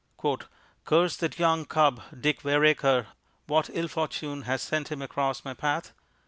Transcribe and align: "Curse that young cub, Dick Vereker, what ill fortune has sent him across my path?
"Curse 0.83 1.17
that 1.17 1.37
young 1.37 1.65
cub, 1.65 2.01
Dick 2.19 2.41
Vereker, 2.41 3.05
what 3.45 3.69
ill 3.71 3.87
fortune 3.87 4.41
has 4.49 4.63
sent 4.63 4.91
him 4.91 4.99
across 5.03 5.45
my 5.45 5.53
path? 5.53 5.93